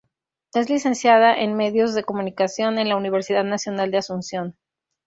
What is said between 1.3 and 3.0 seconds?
en Medios de Comunicación, en la